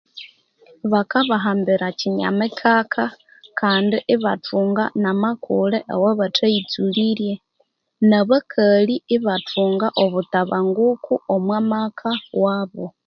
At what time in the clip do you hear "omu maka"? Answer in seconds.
11.33-12.11